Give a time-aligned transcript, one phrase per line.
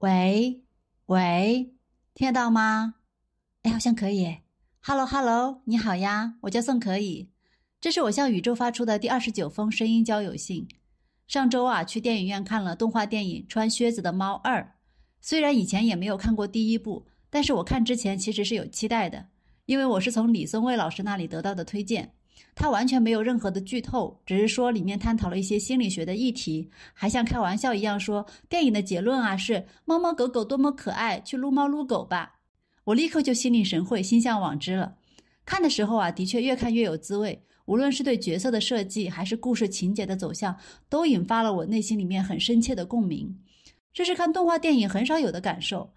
[0.00, 0.62] 喂
[1.08, 1.74] 喂，
[2.14, 2.94] 听得到吗？
[3.64, 4.38] 哎，好像可以。
[4.80, 7.28] Hello Hello，你好呀，我叫宋可以。
[7.82, 10.66] 这是我向宇宙发出的第二十九封声音交友信。
[11.28, 14.62] 上周啊，去电影院看了动画电影《穿靴子的猫二》。
[15.20, 19.26] 虽然以前也没有看过第一部，但是我看之前其实是有期待的，
[19.66, 22.14] 因为我是从李松蔚老师那里得到的推荐。
[22.54, 32.40] 他完全没有任何的剧透，只是说里面探讨了一些心理学的议题，还像开玩笑一样说电影的结论啊是猫猫狗狗多么可爱，去撸猫撸狗吧。
[32.84, 34.96] 我立刻就心领神会，心向往之了。
[35.44, 40.56] 看的时候啊，的确越看越有滋味，无论是对角色的设计，还是故事情节的走向，
[40.88, 43.38] 都引发了我内心里面很深切的共鸣。
[43.92, 45.92] 这是看动画电影很少有的感受。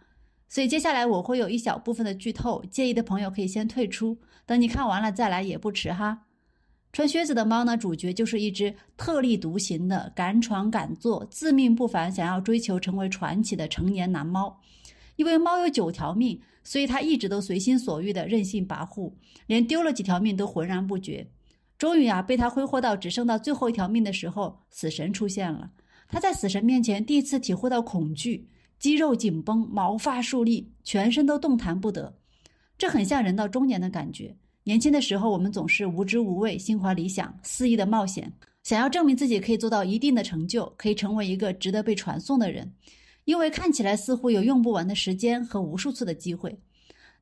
[0.50, 6.26] 所以接下来我会有一小部分的剧透，介意的朋友可以先退出，等你看完了再来也不迟哈。
[6.94, 7.76] 穿靴子的猫呢？
[7.76, 14.62] 主角就是一只特立独行的、敢闯敢做、自命不凡、想要追求成为传奇的成年男猫。
[15.16, 19.12] 因为猫有九条命，所以它一直都随心所欲的任性跋扈，
[19.48, 21.28] 连丢了几条命都浑然不觉。
[21.80, 25.72] 终于啊，被他挥霍到只剩到最后一条命的时候，死神出现了。
[26.08, 32.20] 他在死神面前第一次体会到恐惧，肌肉紧绷，毛发竖立，全身都动弹不得。
[32.78, 34.38] 这很像人到中年的感觉。
[34.66, 38.32] 年轻的时候，我们总是无知无畏，心怀理想，肆意的冒险，
[38.64, 42.74] 想要证明自己可以做到一定的成就，可以成为一个值得被传颂的人。
[43.26, 46.58] 因为看起来似乎有用不完的时间和无数次的机会。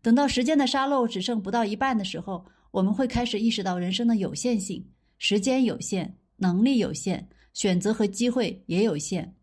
[0.02, 4.84] 等到时间的沙漏只剩不到一半的时候，我们会开始意识到人生的有限性：
[5.20, 9.36] 时间有限，能力有限，选择和机会也有限。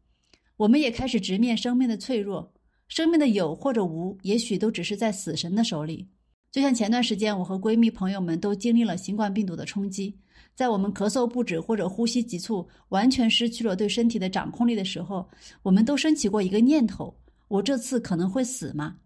[0.56, 2.52] 我们也开始直面生命的脆弱，
[2.88, 6.08] 生命的有或者无，也许都只是在死神的手里。
[6.50, 10.18] 就像前段时间，我和闺蜜朋友们都经历了新冠病毒的冲击，
[10.54, 15.28] 在我们咳嗽不止或者呼吸急促，完全失去了对身体的掌控力的时候，
[15.62, 17.14] 我们都升起过一个念头：
[17.48, 18.96] 我这次可能会死吗？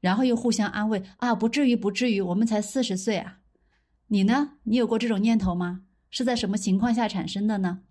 [0.00, 3.38] 然后又互相安慰：啊，不至于，不至于，我们才四十岁啊。
[4.08, 4.54] 你呢？
[4.64, 5.82] 你有过这种念头吗？
[6.10, 7.82] 是在什么情况下产生的呢？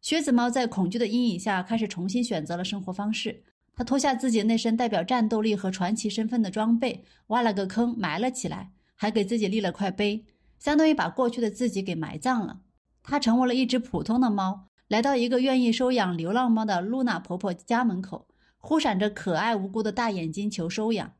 [0.00, 3.44] 靴子猫在恐惧的阴影下，开始重新选择了生活方式。
[3.74, 10.26] 他脱下自己那身代表战斗力和传奇身份的装备，挖了个坑埋了起来，还给自己立了块碑，
[10.58, 12.60] 相当于把过去的自己给埋葬了。
[13.02, 18.28] 他成为了一只普通的猫，来到一个愿意收养流浪猫的露娜婆婆家门口，
[18.58, 21.14] 忽闪着可爱无辜的大眼睛求收养。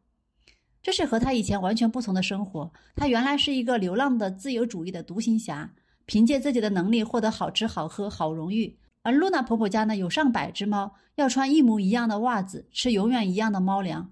[0.83, 2.73] 这是和他以前完全不同的生活。
[2.97, 5.73] 他原来是一个流浪的自由主义的独行侠，
[6.05, 8.77] 凭借自己的能力获得好吃好喝好荣誉。
[9.03, 14.11] 而露娜婆婆家呢，有上百只猫，要穿一模一样的袜子，吃永远一样的猫粮。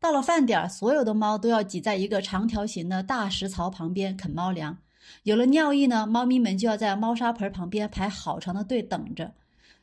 [0.00, 4.78] 到了饭点儿，所有的猫都要挤在一个长条形的大食槽旁边啃猫粮。
[5.24, 9.32] 有了尿意呢，猫咪们就要在猫砂盆旁边排好长的队等着。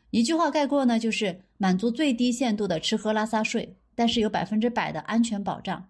[0.09, 5.87] 一句话概括呢，就是满足最低限度的吃喝拉撒睡，但是有百分之百的安全保障。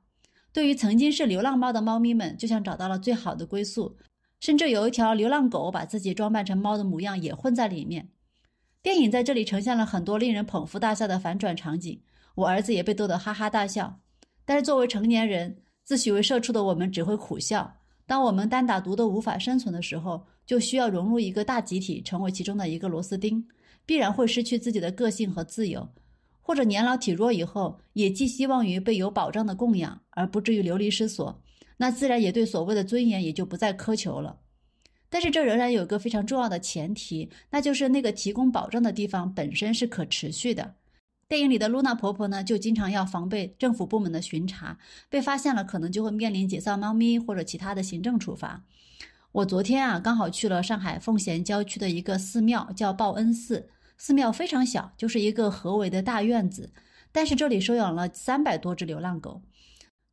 [0.51, 3.95] 对于曾经是流浪猫的猫咪们，就像找到了最好的归宿。
[4.39, 8.09] 甚至有一条流浪狗把自己装扮成猫的模样，也混在里面。
[8.81, 12.01] 电影在这里呈现了很多令人捧腹大笑的反转场景，
[12.35, 13.99] 我儿子也被逗得哈哈大笑。
[14.45, 17.75] 但是作为成年人，自诩为社畜的我们只会苦笑。
[18.05, 23.45] 当我们单打独斗无法生存的时候，就需要融入一个大集体，成为其中的一个螺丝钉，
[23.85, 25.89] 必然会失去自己的个性和自由。
[26.39, 31.41] 或者年老体弱以后，也寄希望于被有保障的供养，而不至于流离失所，
[31.75, 34.37] 那自然也对所谓的尊严也就不再苛求了。
[35.17, 40.75] 但是这仍然有一个非常重要的前提，那就是那个提供保障的地方本身是可持续的。
[41.27, 44.77] 电影里的露娜婆婆呢，就经常要防备政府部门的巡查，
[45.09, 48.63] 被发现了可能就会面临解散猫咪或者其他的行政处罚。
[49.31, 53.71] 我昨天啊，刚好去了上海奉贤郊区的一个寺庙，叫报恩寺。
[53.97, 56.69] 寺庙非常小，就是一个合围的大院子，
[57.11, 59.41] 但是这里收养了三百多只流浪狗。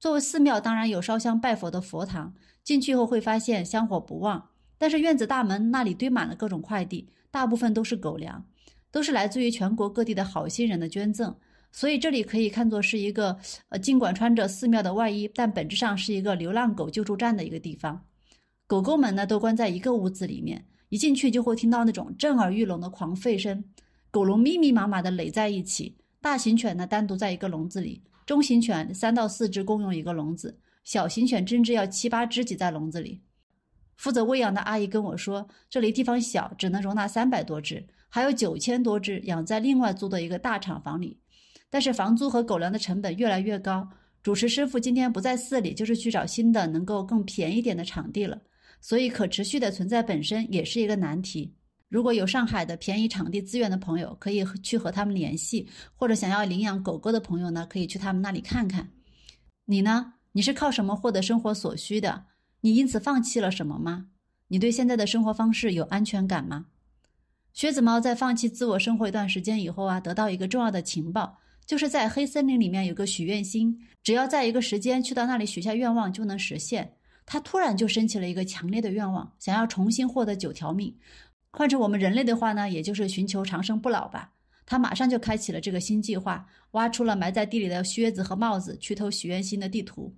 [0.01, 2.33] 作为寺庙，当然有烧香拜佛的佛堂，
[2.63, 4.49] 进去后会发现香火不旺。
[4.79, 8.45] 但是院子大门那里堆满了各种快递，大部分都是狗粮，
[8.91, 11.35] 都是来自于全国各地的好心人的捐赠，
[11.73, 13.39] 所以这里可以看作是一个
[13.69, 18.05] 呃，尽管穿着寺庙的外衣，但本质上是一个流浪狗救助站的一个地方。
[18.67, 23.65] 狗狗们呢都关在一个屋子里面，一进去就会听到那种震耳欲聋的狂吠声，
[24.11, 33.21] 狗笼密密麻麻的垒在一起，大型犬呢单独在一个笼子里，中型犬三到四只共用一个笼子，小型犬甚至要七八只挤在笼子里。
[33.97, 41.19] 负责喂养的阿姨跟我说，这里地方小，只能容纳三百多只，还有九千多只养在另外租的一个大厂房里。
[41.71, 43.89] 但是房租和狗粮的成本越来越高，
[44.23, 48.41] 主持师傅今天不在寺里，就是去找新的能够更便宜点的场地了。
[48.81, 51.55] 所以可持续的存在本身也是一个难题。
[51.89, 55.65] 如果有上海的便宜场地资源的朋友，可以去和他们联系；
[55.95, 58.91] 或者想要领养狗狗的朋友呢，可以去他们那里看看。
[59.65, 60.15] 你呢？
[60.33, 62.25] 你是靠什么获得生活所需的？
[62.65, 64.07] 你因此放弃了什么吗？
[64.49, 66.65] 你对现在的生活方式有安全感吗？
[67.53, 76.95] 靴子猫在放弃自我生活一段时间以后啊，得到一个重要的情报，就是在黑森林里面有个许愿星，只要在一个时间去到那里许下愿望就能实现。
[77.27, 80.97] 他突然就升起了一个强烈的愿望，想要重新获得九条命。
[81.51, 84.33] 换成我们人类的话呢，也就是寻求长生不老吧。
[84.65, 90.15] 他马上就开启了这个新计划，挖出了埋在地里的靴子和帽子，去偷许愿星的地图。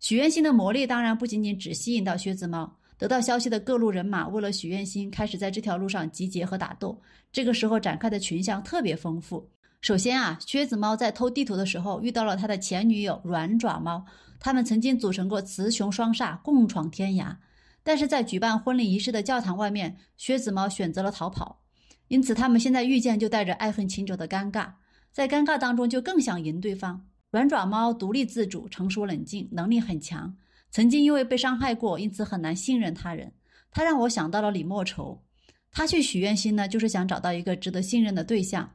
[0.00, 7.00] 许愿星的魔力当然不仅仅只吸引到靴子猫，得到消息的各路人马为了许愿星，开始在这条路上集结和打斗。
[7.30, 9.46] 这个时候展开的群像特别丰富。
[9.82, 14.04] 首先啊，靴子猫在偷地图的时候遇到了他的前女友软爪猫，
[14.38, 17.36] 他们曾经组成过雌雄双煞，共闯天涯。
[17.82, 21.62] 但是在举办婚礼仪式的教堂外面，靴子猫选择了逃跑。
[22.08, 24.72] 因此，他们现在遇见就带着爱恨情仇的尴尬，
[25.12, 27.06] 在尴尬当中就更想赢对方。
[27.30, 30.36] 软爪猫独立自主、成熟冷静，能力很强。
[30.70, 33.32] 曾经因为被伤害过，因此很难信任他人。
[33.70, 35.22] 他让我想到了李莫愁。
[35.70, 38.72] 他去许愿星呢，就是想找到一个值得信任的对象。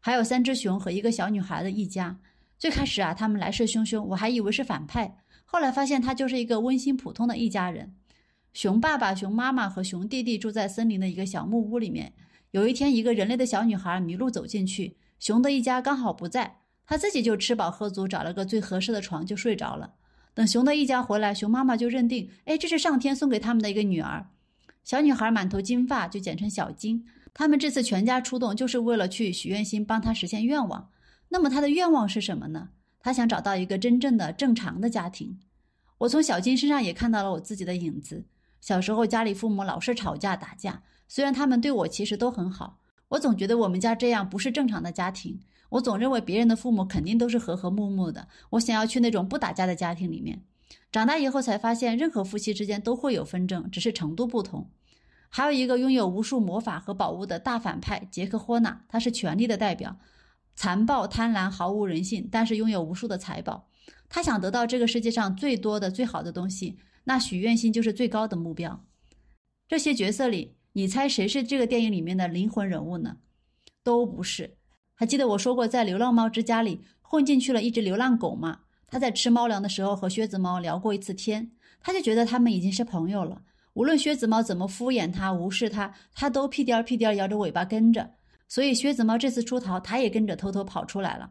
[0.00, 2.18] 还有三只熊和一个小女孩的一家。
[2.56, 5.18] 最开始啊，他们来势汹汹，我还以为是反派。
[5.44, 7.94] 后来发现他就是一个温馨普通的一家人。
[8.54, 12.14] 熊爸爸、熊妈妈和熊弟弟住在森林的一个小木屋里面。
[12.52, 19.92] 有一天，一个人类的小女孩迷路走进去，熊的一家刚好不在，他自己就吃饱喝足，找了个最合适的床就睡着了。
[20.32, 24.26] 等熊的一家回来，熊妈妈就认定，哎，这是上天送给他们的一个女儿。
[24.82, 27.04] 小女孩满头金发，就简称小金。
[27.34, 30.88] 他们这次全家出动，就是为了去许愿星帮她实现愿望。
[31.28, 32.70] 那么她的愿望是什么呢？
[32.98, 35.38] 她想找到一个真正的正常的家庭。
[35.98, 38.24] 我从小金身上也看到了我自己的影子。
[38.62, 40.82] 小时候家里父母老是吵架打架。
[41.06, 42.78] 虽然他们对我其实都很好，
[43.08, 45.40] 我总觉得我们家这样不是正常的家庭。
[45.70, 48.28] 我总认为别人的父母肯定都是和和睦睦的。
[48.50, 50.42] 我想要去那种不打架的家庭里面。
[50.90, 54.70] 长大以后才发现，任何夫妻之间都会有纷争，只是程度不同。
[55.28, 59.98] 还有一个拥有无数魔法和宝物的大反派杰克霍纳，他是权力的代表，
[60.54, 63.68] 残暴贪婪，毫无人性，但是拥有无数的财宝。
[64.08, 68.84] 他想得到这个世界上最多的、最好的东西，那许愿星就是最高的目标。
[69.66, 70.57] 这些角色里。
[70.72, 73.16] 你猜谁是这个电影里面的灵魂人物呢？
[73.82, 74.56] 都不是。
[74.94, 78.60] 还记得我说过，在流浪猫之家里混进去了一只流浪狗吗？
[78.86, 81.50] 他在吃猫粮的时候和靴子猫聊过一次天，
[81.80, 83.42] 他就觉得他们已经是朋友了。
[83.74, 88.10] 无论靴子猫怎么敷衍他、无视他，他都屁颠儿屁颠儿摇着尾巴跟着。
[88.48, 91.30] 所以靴子猫这次出逃，他也跟着偷偷跑出来了。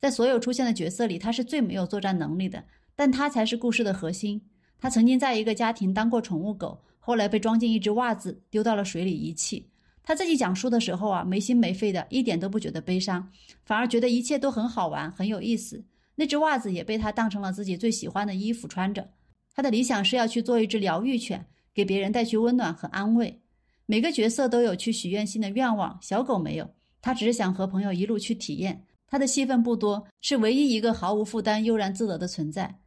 [0.00, 2.62] 在所有出现的角色里，他是最没有作战能力的，
[2.94, 4.40] 但他才是故事的核心。
[4.78, 6.84] 他曾经在一个家庭当过宠物狗。
[7.08, 9.70] 后来被装进一只袜子，丢到了水里遗弃。
[10.02, 13.26] 他自己讲述的时候啊，没心没肺的，一点都不觉得悲伤，
[13.64, 15.82] 反而觉得一切都很好玩，很有意思。
[16.16, 19.08] 那只袜子也被他当成了自己最喜欢的衣服穿着。
[19.54, 23.40] 他的理想是要去做一只疗愈犬，给别人带去温暖和安慰。
[23.86, 28.84] 每个角色都有去许愿星的愿望，小狗没有，他只是想和朋友一路去体验。
[29.06, 32.80] 他的戏份不多，是唯一一个毫无负担、悠然自得的存在。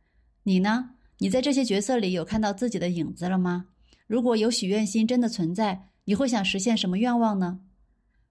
[0.43, 0.91] 你呢？
[1.17, 3.65] 你在这些角色里有看到自己的影子了吗？
[4.11, 7.61] 如果有许愿星真的存在，你会想实现什么愿望呢？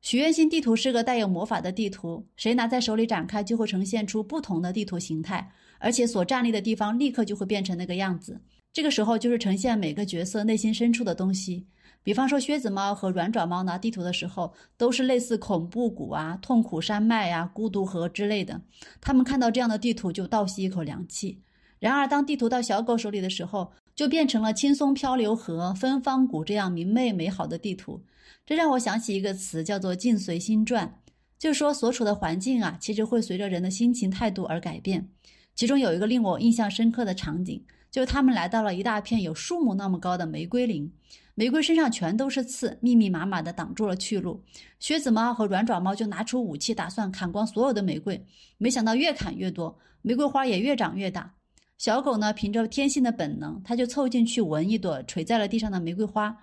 [0.03, 8.38] 许愿星地图是个带有魔法的地图，谁拿在手里展开，就会呈现出不同的地图形态，而且所站立的地方立刻就会变成那个样子。
[8.75, 11.66] 这个时候就是呈现每个角色内心深处的东西。
[12.02, 18.61] 比方说，靴子猫和软爪猫拿地图的时候，都是类似恐怖谷啊、痛苦山脉呀、孤独河之类的。
[19.00, 21.40] 他们看到这样的地图就倒吸一口凉气。
[21.78, 28.02] 然而，当地图到小狗手里的时候，就变成了青松漂流河、芬芳谷这样明媚美好的地图。
[28.47, 31.02] 这让我想起一个词，叫做“境随心转”，
[31.38, 35.11] 就是说所处的环境啊，其实会随着人的心情态度而改变。
[35.54, 40.90] 其中有一个令我印象深刻的场景，就是他们来到了一大片有树木那么高的玫瑰林，
[41.35, 44.42] 玫瑰身上全都是刺，密密麻麻的挡住了去路。
[44.78, 48.25] 靴子猫和软爪猫就拿出武器，打算砍光所有的玫瑰，
[48.57, 51.35] 没想到越砍越多，玫瑰花也越长越大。
[51.80, 56.37] 小狗呢，凭着天性的本能，它就凑进去闻一朵垂在了地上的玫瑰花，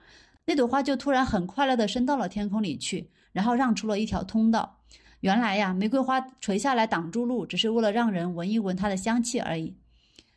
[0.48, 4.79] 那朵花就突然很快乐地升到了天空里去，然后让出了一条通道。
[5.20, 9.75] 原来呀，玫瑰花垂下来挡住路，只是为了让人闻一闻它的香气而已。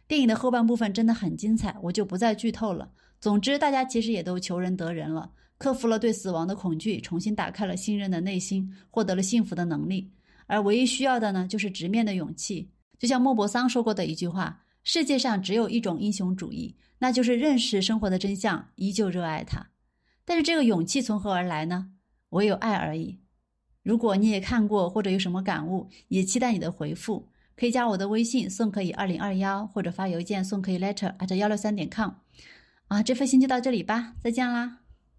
[0.06, 2.90] 电影的后半部分真的很精彩，我就不再剧透了。
[3.18, 10.12] 总之，大家其实也都求人得人了，克服了对死亡的恐惧，重新打开了信任的内心，获得了幸福的能力。
[10.46, 12.68] 而唯一需要的呢，就是直面的勇气。
[12.98, 14.64] 就像莫泊桑说过的一句话。
[14.82, 19.68] 世界上只有一种英雄主义，那就是认识生活的真相，依旧热爱它。
[20.24, 21.92] 但是这个勇气从何而来呢？
[22.30, 23.20] 唯有爱而已。
[23.82, 27.28] 如果你也看过或者有什么感悟，也期待你的回复。
[27.56, 32.12] 可以加我的微信宋可以二零二幺，或者发邮件宋可以 letter at 幺六三点 com。
[32.88, 34.79] 啊，这份信就到这里吧，再见啦。